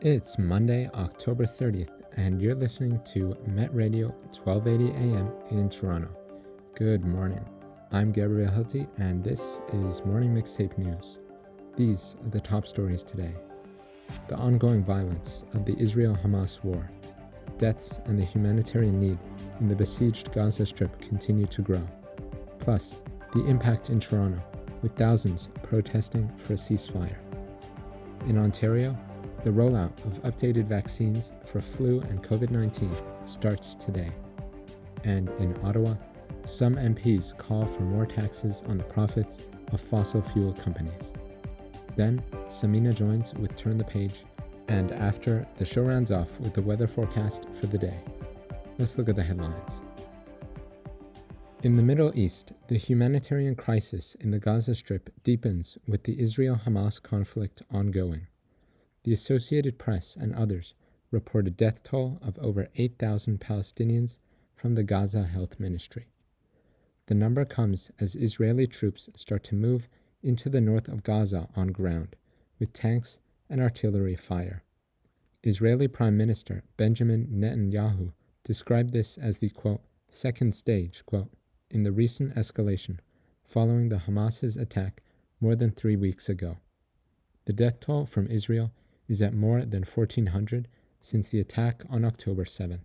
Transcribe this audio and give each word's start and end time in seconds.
It's 0.00 0.38
Monday, 0.38 0.88
October 0.94 1.44
30th, 1.44 1.88
and 2.16 2.40
you're 2.40 2.54
listening 2.54 3.00
to 3.06 3.36
Met 3.48 3.74
Radio 3.74 4.14
1280 4.32 4.96
AM 4.96 5.28
in 5.50 5.68
Toronto. 5.68 6.08
Good 6.76 7.04
morning. 7.04 7.44
I'm 7.90 8.12
Gabriel 8.12 8.48
Hilty, 8.48 8.86
and 8.98 9.24
this 9.24 9.60
is 9.72 10.04
Morning 10.04 10.32
Mixtape 10.32 10.78
News. 10.78 11.18
These 11.74 12.14
are 12.24 12.28
the 12.28 12.40
top 12.40 12.68
stories 12.68 13.02
today. 13.02 13.34
The 14.28 14.36
ongoing 14.36 14.84
violence 14.84 15.42
of 15.52 15.64
the 15.64 15.76
Israel 15.80 16.16
Hamas 16.22 16.62
war, 16.62 16.88
deaths, 17.58 18.00
and 18.04 18.16
the 18.16 18.24
humanitarian 18.24 19.00
need 19.00 19.18
in 19.58 19.66
the 19.66 19.74
besieged 19.74 20.30
Gaza 20.30 20.64
Strip 20.64 21.00
continue 21.00 21.46
to 21.46 21.60
grow. 21.60 21.84
Plus, 22.60 23.02
the 23.34 23.44
impact 23.46 23.90
in 23.90 23.98
Toronto, 23.98 24.40
with 24.80 24.94
thousands 24.94 25.48
protesting 25.64 26.30
for 26.36 26.52
a 26.52 26.56
ceasefire. 26.56 27.16
In 28.28 28.38
Ontario, 28.38 28.96
the 29.44 29.50
rollout 29.50 30.04
of 30.04 30.22
updated 30.22 30.66
vaccines 30.66 31.32
for 31.46 31.60
flu 31.60 32.00
and 32.00 32.22
COVID 32.22 32.50
19 32.50 32.90
starts 33.26 33.74
today. 33.74 34.12
And 35.04 35.28
in 35.38 35.56
Ottawa, 35.64 35.94
some 36.44 36.76
MPs 36.76 37.36
call 37.36 37.66
for 37.66 37.82
more 37.82 38.06
taxes 38.06 38.64
on 38.68 38.78
the 38.78 38.84
profits 38.84 39.48
of 39.72 39.80
fossil 39.80 40.22
fuel 40.22 40.52
companies. 40.54 41.12
Then, 41.96 42.22
Samina 42.48 42.94
joins 42.94 43.34
with 43.34 43.56
Turn 43.56 43.78
the 43.78 43.84
Page, 43.84 44.24
and 44.68 44.92
after, 44.92 45.46
the 45.56 45.64
show 45.64 45.82
rounds 45.82 46.10
off 46.10 46.38
with 46.40 46.54
the 46.54 46.62
weather 46.62 46.86
forecast 46.86 47.46
for 47.60 47.66
the 47.66 47.78
day. 47.78 47.98
Let's 48.78 48.96
look 48.96 49.08
at 49.08 49.16
the 49.16 49.22
headlines. 49.22 49.80
In 51.64 51.74
the 51.74 51.82
Middle 51.82 52.12
East, 52.16 52.52
the 52.68 52.78
humanitarian 52.78 53.56
crisis 53.56 54.14
in 54.20 54.30
the 54.30 54.38
Gaza 54.38 54.76
Strip 54.76 55.10
deepens 55.24 55.76
with 55.88 56.04
the 56.04 56.20
Israel 56.20 56.60
Hamas 56.64 57.02
conflict 57.02 57.62
ongoing. 57.70 58.28
The 59.08 59.14
Associated 59.14 59.78
Press 59.78 60.18
and 60.20 60.34
others 60.34 60.74
report 61.10 61.46
a 61.48 61.50
death 61.50 61.82
toll 61.82 62.18
of 62.20 62.38
over 62.40 62.68
8,000 62.76 63.40
Palestinians 63.40 64.18
from 64.54 64.74
the 64.74 64.82
Gaza 64.82 65.24
Health 65.24 65.58
Ministry. 65.58 66.08
The 67.06 67.14
number 67.14 67.46
comes 67.46 67.90
as 67.98 68.14
Israeli 68.14 68.66
troops 68.66 69.08
start 69.16 69.44
to 69.44 69.54
move 69.54 69.88
into 70.22 70.50
the 70.50 70.60
north 70.60 70.88
of 70.88 71.04
Gaza 71.04 71.48
on 71.56 71.68
ground, 71.68 72.16
with 72.58 72.74
tanks 72.74 73.18
and 73.48 73.62
artillery 73.62 74.14
fire. 74.14 74.62
Israeli 75.42 75.88
Prime 75.88 76.18
Minister 76.18 76.62
Benjamin 76.76 77.28
Netanyahu 77.28 78.12
described 78.44 78.92
this 78.92 79.16
as 79.16 79.38
the 79.38 79.48
quote, 79.48 79.80
second 80.10 80.54
stage, 80.54 81.02
quote, 81.06 81.32
in 81.70 81.82
the 81.82 81.92
recent 81.92 82.34
escalation 82.34 82.98
following 83.42 83.88
the 83.88 84.00
Hamas's 84.00 84.58
attack 84.58 85.02
more 85.40 85.56
than 85.56 85.70
three 85.70 85.96
weeks 85.96 86.28
ago. 86.28 86.58
The 87.46 87.54
death 87.54 87.80
toll 87.80 88.04
from 88.04 88.26
Israel 88.26 88.70
is 89.08 89.22
at 89.22 89.34
more 89.34 89.64
than 89.64 89.82
1,400 89.82 90.68
since 91.00 91.28
the 91.30 91.40
attack 91.40 91.82
on 91.88 92.04
October 92.04 92.44
7. 92.44 92.80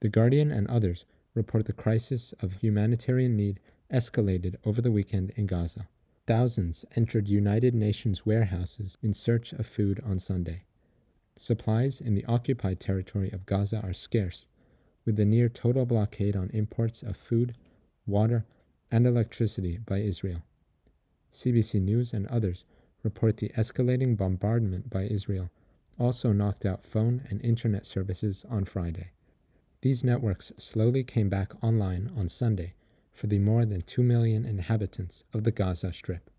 The 0.00 0.08
Guardian 0.08 0.50
and 0.50 0.66
others 0.68 1.04
report 1.34 1.66
the 1.66 1.72
crisis 1.72 2.32
of 2.40 2.54
humanitarian 2.54 3.36
need 3.36 3.60
escalated 3.92 4.56
over 4.64 4.80
the 4.80 4.92
weekend 4.92 5.30
in 5.36 5.46
Gaza. 5.46 5.88
Thousands 6.26 6.84
entered 6.94 7.28
United 7.28 7.74
Nations 7.74 8.24
warehouses 8.24 8.98
in 9.02 9.12
search 9.12 9.52
of 9.52 9.66
food 9.66 10.00
on 10.00 10.18
Sunday. 10.18 10.64
Supplies 11.36 12.00
in 12.00 12.14
the 12.14 12.24
occupied 12.26 12.80
territory 12.80 13.30
of 13.30 13.46
Gaza 13.46 13.80
are 13.80 13.92
scarce, 13.92 14.46
with 15.04 15.16
the 15.16 15.24
near 15.24 15.48
total 15.48 15.86
blockade 15.86 16.36
on 16.36 16.50
imports 16.50 17.02
of 17.02 17.16
food, 17.16 17.56
water, 18.06 18.44
and 18.90 19.06
electricity 19.06 19.78
by 19.78 19.98
Israel. 19.98 20.42
CBC 21.32 21.80
News 21.80 22.12
and 22.12 22.26
others 22.26 22.64
report 23.02 23.38
the 23.38 23.50
escalating 23.56 24.16
bombardment 24.16 24.90
by 24.90 25.04
Israel 25.04 25.50
also 25.98 26.32
knocked 26.32 26.64
out 26.64 26.84
phone 26.84 27.22
and 27.28 27.44
internet 27.44 27.84
services 27.84 28.44
on 28.48 28.64
Friday. 28.64 29.10
These 29.82 30.04
networks 30.04 30.52
slowly 30.58 31.04
came 31.04 31.28
back 31.28 31.52
online 31.62 32.10
on 32.16 32.28
Sunday 32.28 32.74
for 33.12 33.26
the 33.26 33.38
more 33.38 33.64
than 33.64 33.82
2 33.82 34.02
million 34.02 34.44
inhabitants 34.44 35.24
of 35.32 35.44
the 35.44 35.50
Gaza 35.50 35.92
Strip. 35.92 36.30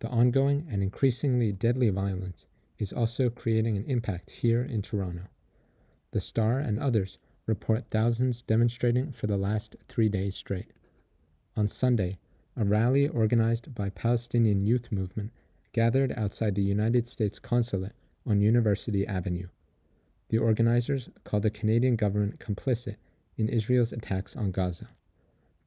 The 0.00 0.08
ongoing 0.08 0.66
and 0.70 0.82
increasingly 0.82 1.52
deadly 1.52 1.90
violence 1.90 2.46
is 2.78 2.92
also 2.92 3.30
creating 3.30 3.76
an 3.76 3.84
impact 3.84 4.30
here 4.30 4.62
in 4.62 4.82
Toronto. 4.82 5.28
The 6.10 6.20
Star 6.20 6.58
and 6.58 6.78
others 6.78 7.18
report 7.46 7.90
thousands 7.90 8.42
demonstrating 8.42 9.12
for 9.12 9.26
the 9.26 9.36
last 9.36 9.76
three 9.88 10.08
days 10.08 10.34
straight. 10.34 10.72
On 11.56 11.68
Sunday, 11.68 12.18
a 12.56 12.64
rally 12.64 13.08
organized 13.08 13.74
by 13.74 13.90
Palestinian 13.90 14.60
Youth 14.60 14.92
Movement 14.92 15.32
gathered 15.72 16.12
outside 16.16 16.54
the 16.54 16.62
United 16.62 17.08
States 17.08 17.38
Consulate 17.38 17.92
on 18.26 18.40
University 18.40 19.06
Avenue. 19.06 19.48
The 20.28 20.38
organizers 20.38 21.10
called 21.24 21.42
the 21.42 21.50
Canadian 21.50 21.96
government 21.96 22.38
complicit 22.38 22.96
in 23.36 23.48
Israel's 23.48 23.92
attacks 23.92 24.36
on 24.36 24.50
Gaza. 24.50 24.88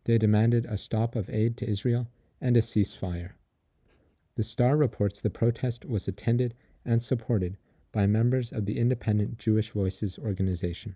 They 0.06 0.18
demanded 0.18 0.66
a 0.66 0.78
stop 0.78 1.16
of 1.16 1.30
aid 1.30 1.58
to 1.58 1.70
Israel 1.70 2.08
and 2.40 2.56
a 2.56 2.62
ceasefire. 2.62 3.32
The 4.36 4.44
Star 4.44 4.78
reports 4.78 5.20
the 5.20 5.30
protest 5.30 5.86
was 5.86 6.08
attended 6.08 6.54
and 6.84 7.02
supported 7.02 7.58
by 7.92 8.06
members 8.06 8.52
of 8.52 8.66
the 8.66 8.78
independent 8.78 9.38
Jewish 9.38 9.72
Voices 9.72 10.20
organization. 10.20 10.96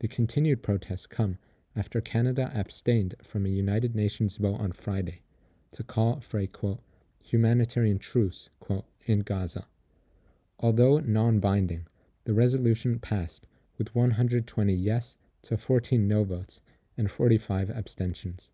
The 0.00 0.08
continued 0.08 0.62
protests 0.62 1.06
come 1.06 1.38
after 1.76 2.00
Canada 2.00 2.50
abstained 2.54 3.14
from 3.22 3.46
a 3.46 3.50
United 3.50 3.94
Nations 3.94 4.36
vote 4.36 4.60
on 4.60 4.72
Friday 4.72 5.22
to 5.72 5.82
call 5.82 6.20
for 6.20 6.38
a 6.38 6.46
quote, 6.46 6.80
humanitarian 7.24 7.98
truce 7.98 8.50
quote, 8.60 8.84
in 9.06 9.20
Gaza. 9.20 9.66
Although 10.60 11.00
non 11.00 11.40
binding, 11.40 11.86
the 12.24 12.34
resolution 12.34 12.98
passed 12.98 13.46
with 13.76 13.94
120 13.94 14.72
yes 14.72 15.16
to 15.42 15.56
14 15.56 16.06
no 16.06 16.22
votes 16.22 16.60
and 16.96 17.10
45 17.10 17.70
abstentions. 17.70 18.50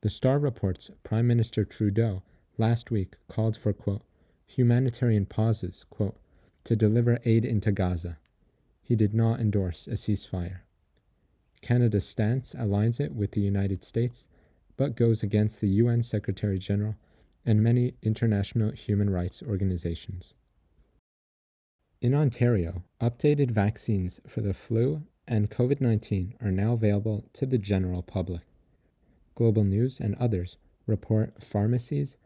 The 0.00 0.10
Star 0.10 0.38
reports 0.38 0.90
Prime 1.02 1.26
Minister 1.26 1.64
Trudeau 1.64 2.22
last 2.56 2.90
week 2.90 3.14
called 3.28 3.56
for 3.56 3.72
quote, 3.72 4.02
humanitarian 4.46 5.26
pauses 5.26 5.84
quote, 5.90 6.16
to 6.64 6.74
deliver 6.74 7.18
aid 7.24 7.44
into 7.44 7.72
Gaza 7.72 8.16
he 8.84 8.94
did 8.94 9.14
not 9.14 9.40
endorse 9.40 9.88
a 9.88 9.92
ceasefire. 9.92 10.58
Canada's 11.62 12.06
stance 12.06 12.54
aligns 12.54 13.00
it 13.00 13.14
with 13.14 13.32
the 13.32 13.40
United 13.40 13.82
States, 13.82 14.26
but 14.76 14.94
goes 14.94 15.22
against 15.22 15.60
the 15.60 15.68
UN 15.68 16.02
Secretary 16.02 16.58
General 16.58 16.94
and 17.44 17.62
many 17.62 17.94
international 18.02 18.70
human 18.72 19.10
rights 19.10 19.42
organizations. 19.42 20.34
In 22.00 22.14
Ontario, 22.14 22.84
updated 23.00 23.50
vaccines 23.50 24.20
for 24.26 24.40
the 24.40 24.52
flu 24.52 25.02
and 25.26 25.50
COVID 25.50 25.80
19 25.80 26.34
are 26.40 26.50
now 26.50 26.72
available 26.74 27.24
to 27.32 27.46
the 27.46 27.58
general 27.58 28.02
public. 28.02 28.42
Global 29.34 29.64
News 29.64 30.00
and 30.00 30.14
others 30.16 30.58
report 30.86 31.42
pharmacies, 31.42 32.16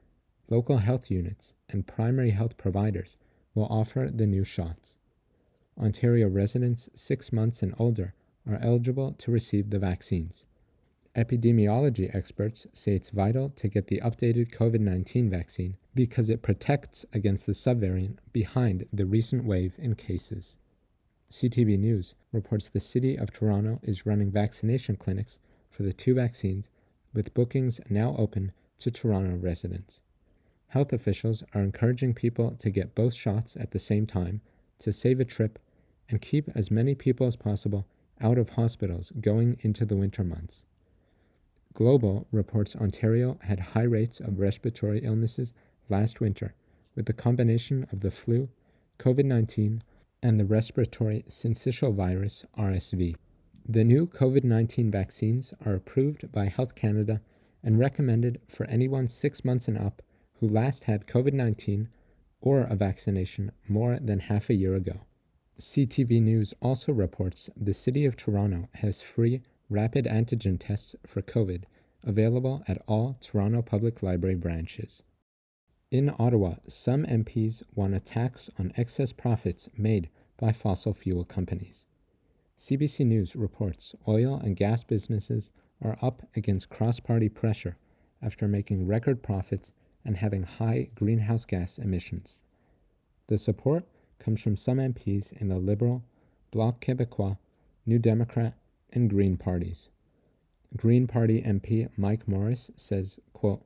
local 0.49 0.79
health 0.79 1.11
units, 1.11 1.55
and 1.69 1.87
primary 1.87 2.31
health 2.31 2.57
providers 2.57 3.17
will 3.55 3.67
offer 3.67 4.11
the 4.13 4.27
new 4.27 4.45
shots. 4.45 4.99
Ontario 5.79 6.29
residents 6.29 6.89
six 6.95 7.33
months 7.33 7.63
and 7.63 7.75
older 7.79 8.15
are 8.47 8.59
eligible 8.61 9.13
to 9.13 9.31
receive 9.31 9.71
the 9.71 9.79
vaccines. 9.79 10.45
Epidemiology 11.19 12.15
experts 12.15 12.69
say 12.73 12.95
it's 12.95 13.11
vital 13.11 13.51
to 13.51 13.67
get 13.67 13.89
the 13.89 14.01
updated 14.05 14.53
COVID 14.53 14.79
19 14.79 15.29
vaccine 15.29 15.77
because 15.93 16.31
it 16.31 16.43
protects 16.43 17.05
against 17.13 17.45
the 17.45 17.53
subvariant 17.53 18.19
behind 18.33 18.87
the 18.93 19.05
recent 19.05 19.43
wave 19.43 19.75
in 19.79 19.97
cases. 19.97 20.59
CTV 21.29 21.77
News 21.77 22.15
reports 22.31 22.69
the 22.69 22.79
City 22.79 23.17
of 23.17 23.33
Toronto 23.33 23.81
is 23.83 24.07
running 24.07 24.31
vaccination 24.31 24.95
clinics 24.95 25.41
for 25.73 25.83
the 25.83 25.93
two 25.93 26.15
vaccines, 26.15 26.71
with 27.13 27.35
bookings 27.35 27.81
now 27.91 28.15
open 28.17 28.53
to 28.79 28.89
Toronto 28.89 29.35
residents. 29.35 29.99
Health 30.69 30.93
officials 30.93 31.43
are 31.53 31.63
encouraging 31.63 32.15
people 32.15 32.53
to 32.61 32.71
get 32.71 32.95
both 32.95 33.15
shots 33.15 33.57
at 33.57 33.73
the 33.73 33.81
same 33.81 34.07
time 34.07 34.41
to 34.79 34.93
save 34.93 35.19
a 35.19 35.25
trip 35.25 35.59
and 36.09 36.23
keep 36.23 36.49
as 36.55 36.71
many 36.71 36.95
people 36.95 37.27
as 37.27 37.35
possible 37.35 37.89
out 38.21 38.39
of 38.39 38.51
hospitals 38.51 39.11
going 39.21 39.57
into 39.63 39.85
the 39.85 39.97
winter 39.97 40.23
months. 40.23 40.63
Global 41.75 42.27
reports 42.33 42.75
Ontario 42.75 43.39
had 43.43 43.61
high 43.61 43.83
rates 43.83 44.21
of 44.21 44.41
respiratory 44.41 45.01
illnesses 45.05 45.53
last 45.89 46.21
winter, 46.21 46.55
with 46.95 47.07
the 47.07 47.13
combination 47.13 47.87
of 47.93 48.01
the 48.01 48.11
flu, 48.11 48.49
COVID 48.99 49.25
19, 49.25 49.83
and 50.23 50.41
the 50.41 50.45
respiratory 50.45 51.25
syncytial 51.29 51.95
virus 51.95 52.45
RSV. 52.57 53.17
The 53.69 53.85
new 53.85 54.07
COVID 54.07 54.45
19 54.45 54.91
vaccines 54.91 55.53
are 55.65 55.75
approved 55.75 56.33
by 56.33 56.47
Health 56.47 56.75
Canada 56.75 57.21
and 57.63 57.79
recommended 57.79 58.41
for 58.49 58.65
anyone 58.67 59.09
six 59.09 59.45
months 59.45 59.69
and 59.69 59.77
up 59.77 60.03
who 60.41 60.49
last 60.49 60.85
had 60.85 61.07
COVID 61.07 61.33
19 61.33 61.89
or 62.41 62.63
a 62.63 62.77
vaccination 62.77 63.53
more 63.69 63.99
than 63.99 64.21
half 64.21 64.49
a 64.49 64.55
year 64.55 64.75
ago. 64.75 65.01
CTV 65.59 66.23
News 66.23 66.55
also 66.63 66.93
reports 66.93 67.51
the 67.57 67.75
City 67.75 68.05
of 68.05 68.17
Toronto 68.17 68.69
has 68.75 69.03
free 69.03 69.43
rapid 69.71 70.07
antigen 70.07 70.59
tests 70.59 70.97
for 71.07 71.21
COVID 71.21 71.65
available 72.03 72.63
at 72.67 72.83
all 72.87 73.17
Toronto 73.21 73.61
Public 73.61 74.03
Library 74.03 74.35
branches. 74.35 75.03
In 75.91 76.15
Ottawa, 76.19 76.57
some 76.67 77.05
MPs 77.05 77.63
want 77.75 77.95
a 77.95 78.01
tax 78.01 78.49
on 78.59 78.73
excess 78.77 79.13
profits 79.13 79.69
made 79.77 80.09
by 80.37 80.53
fossil 80.53 80.93
fuel 80.93 81.25
companies. 81.25 81.87
CBC 82.59 83.07
News 83.07 83.37
reports 83.37 83.95
oil 84.07 84.37
and 84.37 84.57
gas 84.57 84.85
businesses 84.85 85.51
are 85.83 85.99
up 86.03 86.29
against 86.35 86.71
cross 86.71 87.01
party 87.01 87.29
pressure 87.29 87.77
after 88.21 88.49
making 88.49 88.87
record 88.87 89.23
profits 89.23 89.73
and 90.05 90.17
having 90.17 90.43
high 90.43 90.91
greenhouse 90.95 91.45
gas 91.45 91.79
emissions. 91.79 92.39
The 93.27 93.39
support 93.39 93.87
comes 94.19 94.41
from 94.41 94.57
some 94.57 94.79
MPs 94.79 95.33
in 95.33 95.49
the 95.49 95.59
Liberal, 95.59 96.03
Bloc 96.51 96.81
Québécois, 96.81 97.39
New 97.87 97.99
Democrat, 97.99 98.55
and 98.93 99.11
Green 99.11 99.37
parties. 99.37 99.91
Green 100.77 101.07
Party 101.07 101.41
MP 101.43 101.89
Mike 101.97 102.29
Morrice 102.29 102.71
says, 102.77 103.19
quote, 103.33 103.65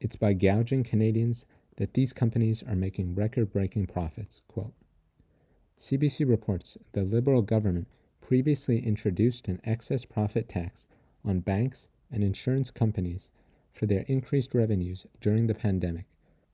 It's 0.00 0.16
by 0.16 0.34
gouging 0.34 0.84
Canadians 0.84 1.46
that 1.76 1.94
these 1.94 2.12
companies 2.12 2.62
are 2.62 2.76
making 2.76 3.14
record 3.14 3.50
breaking 3.50 3.86
profits. 3.86 4.42
Quote. 4.48 4.74
CBC 5.78 6.28
reports 6.28 6.76
the 6.92 7.04
Liberal 7.04 7.42
government 7.42 7.88
previously 8.20 8.78
introduced 8.78 9.48
an 9.48 9.60
excess 9.64 10.04
profit 10.04 10.48
tax 10.48 10.86
on 11.24 11.40
banks 11.40 11.88
and 12.10 12.22
insurance 12.22 12.70
companies 12.70 13.30
for 13.72 13.86
their 13.86 14.02
increased 14.02 14.54
revenues 14.54 15.06
during 15.20 15.46
the 15.46 15.54
pandemic. 15.54 16.06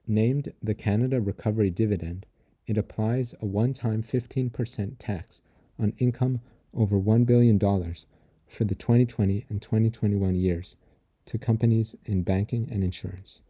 Named 0.07 0.53
the 0.63 0.75
Canada 0.75 1.21
Recovery 1.21 1.71
Dividend, 1.71 2.25
it 2.67 2.79
applies 2.79 3.35
a 3.41 3.47
one 3.47 3.73
time 3.73 4.03
15% 4.03 4.97
tax 4.99 5.43
on 5.79 5.93
income 5.99 6.41
over 6.75 6.99
$1 6.99 7.25
billion 7.27 7.59
for 7.59 8.65
the 8.65 8.75
2020 8.75 9.47
and 9.49 9.61
2021 9.63 10.35
years 10.35 10.77
to 11.25 11.39
companies 11.39 11.95
in 12.05 12.23
banking 12.23 12.69
and 12.71 12.83
insurance. 12.83 13.43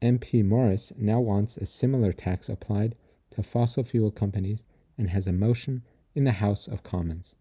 MP 0.00 0.44
Morrice 0.44 0.92
now 0.96 1.20
wants 1.20 1.56
a 1.56 1.66
similar 1.66 2.12
tax 2.12 2.48
applied 2.48 2.94
to 3.30 3.42
fossil 3.42 3.84
fuel 3.84 4.10
companies 4.10 4.64
and 4.96 5.10
has 5.10 5.26
a 5.26 5.32
motion 5.32 5.82
in 6.14 6.24
the 6.24 6.32
House 6.32 6.66
of 6.66 6.82
Commons. 6.82 7.34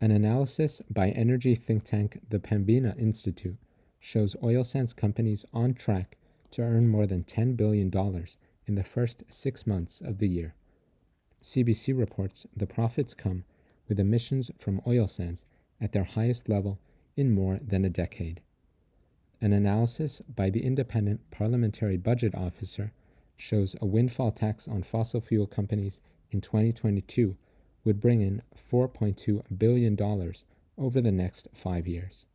An 0.00 0.10
analysis 0.10 0.82
by 0.90 1.10
energy 1.10 1.54
think 1.54 1.84
tank 1.84 2.20
the 2.28 2.38
Pembina 2.38 2.94
Institute 2.98 3.56
shows 3.98 4.36
oil 4.42 4.64
sands 4.64 4.92
companies 4.92 5.44
on 5.52 5.72
track 5.72 6.18
to 6.50 6.62
earn 6.62 6.88
more 6.88 7.06
than 7.06 7.24
$10 7.24 7.56
billion 7.56 7.90
in 8.66 8.74
the 8.74 8.84
first 8.84 9.22
six 9.28 9.66
months 9.66 10.00
of 10.00 10.18
the 10.18 10.28
year. 10.28 10.54
CBC 11.42 11.96
reports 11.96 12.46
the 12.56 12.66
profits 12.66 13.14
come 13.14 13.44
with 13.88 14.00
emissions 14.00 14.50
from 14.58 14.80
oil 14.86 15.06
sands 15.06 15.44
at 15.80 15.92
their 15.92 16.04
highest 16.04 16.48
level 16.48 16.78
in 17.16 17.30
more 17.30 17.58
than 17.62 17.84
a 17.84 17.90
decade. 17.90 18.40
An 19.40 19.52
analysis 19.52 20.22
by 20.22 20.50
the 20.50 20.64
Independent 20.64 21.20
Parliamentary 21.30 21.96
Budget 21.96 22.34
Officer 22.34 22.92
shows 23.36 23.76
a 23.80 23.86
windfall 23.86 24.32
tax 24.32 24.66
on 24.66 24.82
fossil 24.82 25.20
fuel 25.20 25.46
companies 25.46 26.00
in 26.30 26.40
2022 26.40 27.36
would 27.84 28.00
bring 28.00 28.20
in 28.20 28.42
$4.2 28.56 29.42
billion 29.58 30.32
over 30.78 31.00
the 31.00 31.12
next 31.12 31.48
five 31.52 31.86
years. 31.86 32.26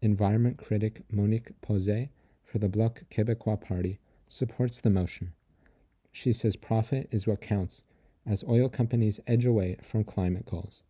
Environment 0.00 0.56
critic 0.56 1.02
Monique 1.10 1.52
Pauzé 1.60 2.08
for 2.44 2.58
the 2.58 2.68
Bloc 2.68 3.04
Québécois 3.10 3.60
Party 3.60 3.98
supports 4.28 4.80
the 4.80 4.90
motion. 4.90 5.32
She 6.10 6.32
says 6.32 6.56
profit 6.56 7.08
is 7.10 7.26
what 7.26 7.40
counts 7.40 7.82
as 8.24 8.44
oil 8.44 8.68
companies 8.68 9.18
edge 9.26 9.44
away 9.44 9.76
from 9.82 10.04
climate 10.04 10.46
goals. 10.46 10.82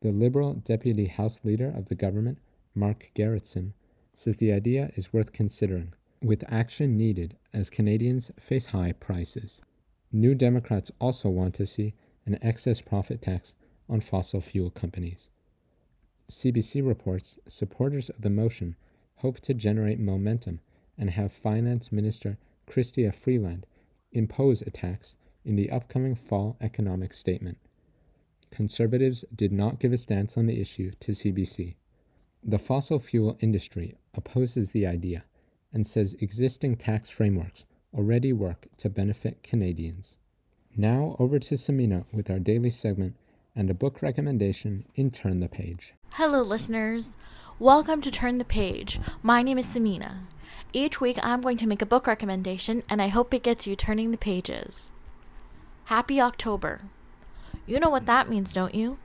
The 0.00 0.12
Liberal 0.12 0.54
Deputy 0.54 1.06
House 1.06 1.44
Leader 1.44 1.70
of 1.70 1.86
the 1.86 1.94
government, 1.94 2.38
Mark 2.74 3.10
Gerretsen, 3.14 3.72
says 4.14 4.36
the 4.36 4.52
idea 4.52 4.90
is 4.96 5.12
worth 5.12 5.32
considering, 5.32 5.94
with 6.20 6.44
action 6.46 6.96
needed 6.96 7.36
as 7.52 7.70
Canadians 7.70 8.30
face 8.38 8.66
high 8.66 8.92
prices. 8.92 9.62
New 10.12 10.34
Democrats 10.34 10.92
also 11.00 11.30
want 11.30 11.54
to 11.54 11.66
see 11.66 11.94
an 12.26 12.38
excess 12.42 12.80
profit 12.80 13.22
tax 13.22 13.54
on 13.88 14.00
fossil 14.00 14.40
fuel 14.40 14.70
companies. 14.70 15.30
CBC 16.30 16.86
reports 16.86 17.38
supporters 17.46 18.10
of 18.10 18.20
the 18.20 18.30
motion 18.30 18.76
hope 19.16 19.40
to 19.40 19.54
generate 19.54 20.00
momentum 20.00 20.60
and 20.98 21.10
have 21.10 21.32
Finance 21.32 21.90
Minister 21.90 22.38
Chrystia 22.66 23.14
Freeland 23.14 23.66
impose 24.12 24.62
a 24.62 24.70
tax 24.70 25.16
in 25.44 25.56
the 25.56 25.70
upcoming 25.70 26.14
fall 26.14 26.56
economic 26.60 27.12
statement. 27.12 27.58
Conservatives 28.50 29.24
did 29.34 29.52
not 29.52 29.78
give 29.80 29.92
a 29.92 29.98
stance 29.98 30.36
on 30.36 30.46
the 30.46 30.60
issue 30.60 30.92
to 31.00 31.12
CBC. 31.12 31.74
The 32.44 32.58
fossil 32.58 32.98
fuel 32.98 33.36
industry 33.40 33.96
opposes 34.14 34.70
the 34.70 34.86
idea 34.86 35.24
and 35.72 35.86
says 35.86 36.16
existing 36.20 36.76
tax 36.76 37.08
frameworks 37.08 37.64
already 37.94 38.32
work 38.32 38.66
to 38.78 38.90
benefit 38.90 39.42
Canadians. 39.42 40.16
Now 40.76 41.16
over 41.18 41.38
to 41.38 41.54
Samina 41.54 42.04
with 42.12 42.30
our 42.30 42.38
daily 42.38 42.70
segment 42.70 43.16
and 43.54 43.70
a 43.70 43.74
book 43.74 44.02
recommendation 44.02 44.84
in 44.94 45.10
Turn 45.10 45.40
the 45.40 45.48
Page. 45.48 45.94
Hello, 46.14 46.42
listeners. 46.42 47.16
Welcome 47.58 48.00
to 48.02 48.10
Turn 48.10 48.38
the 48.38 48.44
Page. 48.44 48.98
My 49.22 49.42
name 49.42 49.58
is 49.58 49.66
Samina. 49.66 50.20
Each 50.72 51.00
week 51.00 51.18
I'm 51.22 51.42
going 51.42 51.58
to 51.58 51.66
make 51.66 51.82
a 51.82 51.86
book 51.86 52.06
recommendation, 52.06 52.82
and 52.88 53.02
I 53.02 53.08
hope 53.08 53.34
it 53.34 53.42
gets 53.42 53.66
you 53.66 53.76
turning 53.76 54.10
the 54.10 54.18
pages. 54.18 54.90
Happy 55.84 56.20
October. 56.20 56.82
You 57.66 57.80
know 57.80 57.90
what 57.90 58.06
that 58.06 58.28
means, 58.28 58.52
don't 58.52 58.74
you? 58.74 58.98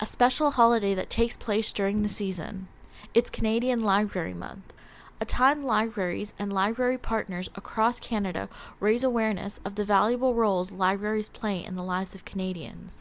A 0.00 0.06
special 0.06 0.52
holiday 0.52 0.94
that 0.94 1.10
takes 1.10 1.36
place 1.36 1.72
during 1.72 2.02
the 2.02 2.08
season. 2.08 2.68
It's 3.14 3.30
Canadian 3.30 3.80
Library 3.80 4.34
Month 4.34 4.72
a 5.20 5.24
time 5.24 5.62
libraries 5.62 6.34
and 6.38 6.52
library 6.52 6.98
partners 6.98 7.48
across 7.54 7.98
Canada 7.98 8.48
raise 8.80 9.02
awareness 9.02 9.58
of 9.64 9.74
the 9.74 9.84
valuable 9.84 10.34
roles 10.34 10.72
libraries 10.72 11.30
play 11.30 11.64
in 11.64 11.74
the 11.74 11.82
lives 11.82 12.14
of 12.14 12.24
Canadians. 12.24 12.98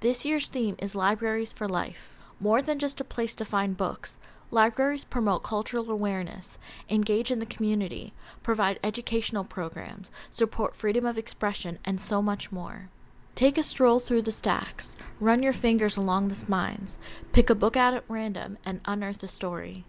This 0.00 0.24
year's 0.24 0.48
theme 0.48 0.76
is 0.78 0.94
Libraries 0.94 1.52
for 1.52 1.68
Life. 1.68 2.18
More 2.40 2.62
than 2.62 2.78
just 2.78 3.00
a 3.00 3.04
place 3.04 3.34
to 3.34 3.44
find 3.44 3.76
books, 3.76 4.18
libraries 4.50 5.04
promote 5.04 5.42
cultural 5.42 5.90
awareness, 5.90 6.58
engage 6.88 7.30
in 7.30 7.38
the 7.38 7.46
community, 7.46 8.12
provide 8.42 8.78
educational 8.82 9.44
programs, 9.44 10.10
support 10.30 10.76
freedom 10.76 11.04
of 11.04 11.18
expression, 11.18 11.78
and 11.84 12.00
so 12.00 12.22
much 12.22 12.52
more. 12.52 12.88
Take 13.34 13.58
a 13.58 13.62
stroll 13.62 14.00
through 14.00 14.22
the 14.22 14.32
stacks, 14.32 14.96
run 15.20 15.42
your 15.42 15.52
fingers 15.52 15.96
along 15.96 16.28
the 16.28 16.34
spines, 16.34 16.96
pick 17.32 17.50
a 17.50 17.54
book 17.54 17.76
out 17.76 17.92
at 17.92 18.04
random, 18.08 18.56
and 18.64 18.80
unearth 18.86 19.22
a 19.22 19.28
story. 19.28 19.84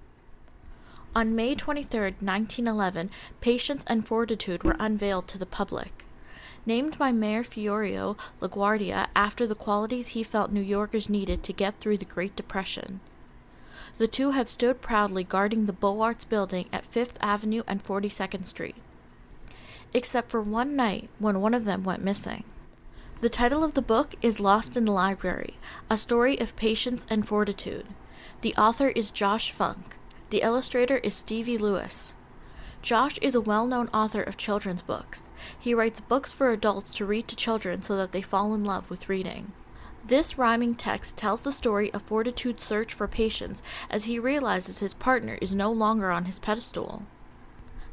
On 1.15 1.35
May 1.35 1.55
23, 1.55 1.99
1911, 2.19 3.09
Patience 3.41 3.83
and 3.87 4.05
Fortitude 4.05 4.63
were 4.63 4.75
unveiled 4.79 5.27
to 5.29 5.37
the 5.37 5.45
public. 5.45 6.05
Named 6.65 6.97
by 6.97 7.13
Mayor 7.13 7.43
Fiorello 7.43 8.17
LaGuardia 8.41 9.07
after 9.15 9.47
the 9.47 9.55
qualities 9.55 10.09
he 10.09 10.21
felt 10.21 10.51
New 10.51 10.61
Yorkers 10.61 11.09
needed 11.09 11.41
to 11.43 11.53
get 11.53 11.79
through 11.79 11.97
the 11.97 12.05
Great 12.05 12.35
Depression. 12.35 12.99
The 13.97 14.07
two 14.07 14.31
have 14.31 14.47
stood 14.47 14.81
proudly 14.81 15.23
guarding 15.23 15.65
the 15.65 15.73
Beaux-Arts 15.73 16.25
building 16.25 16.67
at 16.71 16.91
5th 16.91 17.15
Avenue 17.19 17.63
and 17.67 17.83
42nd 17.83 18.45
Street. 18.45 18.75
Except 19.93 20.29
for 20.29 20.41
one 20.41 20.75
night 20.75 21.09
when 21.17 21.41
one 21.41 21.55
of 21.55 21.65
them 21.65 21.83
went 21.83 22.03
missing. 22.03 22.43
The 23.21 23.29
title 23.29 23.63
of 23.63 23.73
the 23.73 23.81
book 23.81 24.13
is 24.21 24.39
Lost 24.39 24.77
in 24.77 24.85
the 24.85 24.91
Library, 24.91 25.55
a 25.89 25.97
story 25.97 26.37
of 26.39 26.55
patience 26.55 27.07
and 27.09 27.27
fortitude. 27.27 27.87
The 28.41 28.53
author 28.53 28.89
is 28.89 29.09
Josh 29.09 29.51
Funk. 29.51 29.97
The 30.29 30.41
illustrator 30.41 30.97
is 30.97 31.15
Stevie 31.15 31.57
Lewis. 31.57 32.13
Josh 32.83 33.17
is 33.23 33.33
a 33.33 33.41
well 33.41 33.65
known 33.65 33.89
author 33.91 34.21
of 34.21 34.37
children's 34.37 34.83
books. 34.83 35.23
He 35.57 35.73
writes 35.73 35.99
books 35.99 36.31
for 36.31 36.51
adults 36.51 36.93
to 36.95 37.05
read 37.05 37.27
to 37.29 37.35
children 37.35 37.81
so 37.81 37.97
that 37.97 38.11
they 38.11 38.21
fall 38.21 38.53
in 38.53 38.63
love 38.63 38.91
with 38.91 39.09
reading. 39.09 39.53
This 40.07 40.37
rhyming 40.37 40.75
text 40.75 41.17
tells 41.17 41.41
the 41.41 41.51
story 41.51 41.93
of 41.93 42.01
Fortitude's 42.01 42.63
search 42.63 42.93
for 42.93 43.09
patience 43.09 43.61
as 43.89 44.05
he 44.05 44.19
realizes 44.19 44.79
his 44.79 44.93
partner 44.93 45.37
is 45.41 45.53
no 45.53 45.69
longer 45.69 46.11
on 46.11 46.23
his 46.23 46.39
pedestal. 46.39 47.03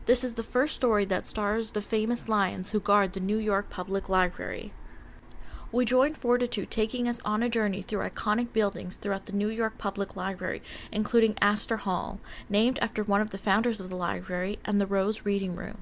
This 0.06 0.22
is 0.22 0.36
the 0.36 0.44
first 0.44 0.76
story 0.76 1.04
that 1.06 1.26
stars 1.26 1.72
the 1.72 1.80
famous 1.80 2.28
lions 2.28 2.70
who 2.70 2.78
guard 2.78 3.14
the 3.14 3.20
New 3.20 3.38
York 3.38 3.68
Public 3.68 4.08
Library. 4.08 4.72
We 5.72 5.84
join 5.84 6.14
Fortitude 6.14 6.70
taking 6.70 7.08
us 7.08 7.20
on 7.24 7.42
a 7.42 7.48
journey 7.48 7.82
through 7.82 8.08
iconic 8.08 8.52
buildings 8.52 8.94
throughout 8.94 9.26
the 9.26 9.32
New 9.32 9.48
York 9.48 9.76
Public 9.76 10.14
Library, 10.14 10.62
including 10.92 11.34
Astor 11.40 11.78
Hall, 11.78 12.20
named 12.48 12.78
after 12.80 13.02
one 13.02 13.22
of 13.22 13.30
the 13.30 13.38
founders 13.38 13.80
of 13.80 13.90
the 13.90 13.96
library, 13.96 14.60
and 14.64 14.80
the 14.80 14.86
Rose 14.86 15.22
Reading 15.24 15.56
Room. 15.56 15.78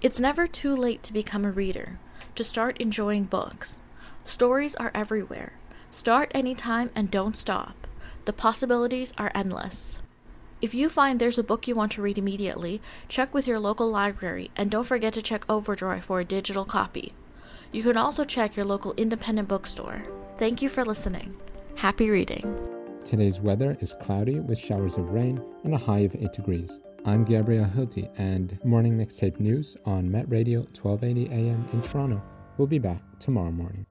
It's 0.00 0.20
never 0.20 0.46
too 0.46 0.72
late 0.72 1.02
to 1.02 1.12
become 1.12 1.44
a 1.44 1.50
reader, 1.50 1.98
to 2.36 2.44
start 2.44 2.80
enjoying 2.80 3.24
books. 3.24 3.78
Stories 4.24 4.76
are 4.76 4.92
everywhere. 4.94 5.54
Start 5.94 6.32
anytime 6.34 6.90
and 6.96 7.08
don't 7.08 7.36
stop. 7.36 7.86
The 8.24 8.32
possibilities 8.32 9.12
are 9.16 9.30
endless. 9.32 9.98
If 10.60 10.74
you 10.74 10.88
find 10.88 11.20
there's 11.20 11.38
a 11.38 11.44
book 11.44 11.68
you 11.68 11.76
want 11.76 11.92
to 11.92 12.02
read 12.02 12.18
immediately, 12.18 12.82
check 13.06 13.32
with 13.32 13.46
your 13.46 13.60
local 13.60 13.88
library 13.88 14.50
and 14.56 14.72
don't 14.72 14.88
forget 14.88 15.14
to 15.14 15.22
check 15.22 15.44
Overdrive 15.48 16.04
for 16.04 16.18
a 16.18 16.24
digital 16.24 16.64
copy. 16.64 17.12
You 17.70 17.80
can 17.84 17.96
also 17.96 18.24
check 18.24 18.56
your 18.56 18.66
local 18.66 18.92
independent 18.96 19.46
bookstore. 19.46 20.02
Thank 20.36 20.62
you 20.62 20.68
for 20.68 20.84
listening. 20.84 21.36
Happy 21.76 22.10
reading. 22.10 22.42
Today's 23.04 23.40
weather 23.40 23.76
is 23.78 23.94
cloudy 24.00 24.40
with 24.40 24.58
showers 24.58 24.96
of 24.96 25.12
rain 25.12 25.40
and 25.62 25.74
a 25.74 25.78
high 25.78 26.00
of 26.00 26.16
8 26.16 26.32
degrees. 26.32 26.80
I'm 27.04 27.24
Gabriel 27.24 27.66
Hilty, 27.66 28.10
and 28.18 28.58
Morning 28.64 28.98
Mixtape 28.98 29.38
News 29.38 29.76
on 29.86 30.10
Met 30.10 30.28
Radio 30.28 30.62
1280 30.62 31.32
AM 31.32 31.68
in 31.72 31.82
Toronto. 31.82 32.20
We'll 32.58 32.66
be 32.66 32.80
back 32.80 33.00
tomorrow 33.20 33.52
morning. 33.52 33.86